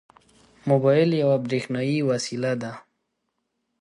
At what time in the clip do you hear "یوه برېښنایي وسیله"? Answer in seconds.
1.21-2.51